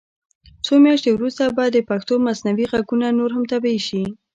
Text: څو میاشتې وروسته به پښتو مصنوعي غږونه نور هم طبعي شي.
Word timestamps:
څو 0.65 0.73
میاشتې 0.85 1.09
وروسته 1.13 1.43
به 1.55 1.65
پښتو 1.89 2.13
مصنوعي 2.27 2.65
غږونه 2.71 3.07
نور 3.19 3.29
هم 3.35 3.43
طبعي 3.51 3.79
شي. 3.87 4.03